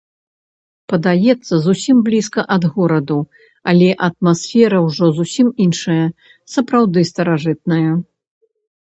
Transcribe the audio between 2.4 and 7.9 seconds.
ад гораду, але атмасфера ўжо зусім іншая, сапраўды старажытная!